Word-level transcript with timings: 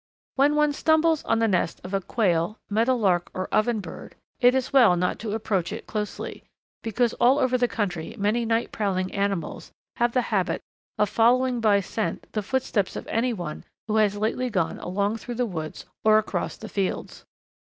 When 0.33 0.55
one 0.55 0.73
stumbles 0.73 1.23
on 1.25 1.37
the 1.37 1.47
nest 1.47 1.79
of 1.83 1.93
a 1.93 2.01
Quail, 2.01 2.57
Meadowlark, 2.71 3.29
or 3.35 3.47
Oven 3.53 3.81
bird, 3.81 4.15
it 4.39 4.55
is 4.55 4.73
well 4.73 4.95
not 4.95 5.19
to 5.19 5.33
approach 5.35 5.71
it 5.71 5.85
closely, 5.85 6.43
because 6.81 7.13
all 7.21 7.37
over 7.37 7.55
the 7.55 7.67
country 7.67 8.15
many 8.17 8.43
night 8.43 8.71
prowling 8.71 9.13
animals 9.13 9.71
have 9.97 10.13
the 10.13 10.23
habit 10.33 10.63
of 10.97 11.07
following 11.07 11.59
by 11.61 11.81
scent 11.81 12.25
the 12.31 12.41
footsteps 12.41 12.95
of 12.95 13.05
any 13.09 13.31
one 13.31 13.63
who 13.87 13.97
has 13.97 14.17
lately 14.17 14.49
gone 14.49 14.79
along 14.79 15.17
through 15.17 15.35
the 15.35 15.45
woods 15.45 15.85
or 16.03 16.17
across 16.17 16.57
the 16.57 16.67
fields. 16.67 17.23